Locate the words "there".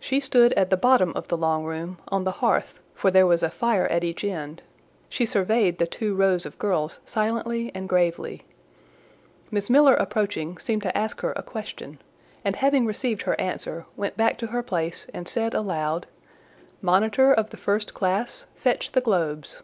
3.08-3.24